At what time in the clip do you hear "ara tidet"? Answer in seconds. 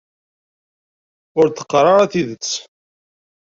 1.93-2.49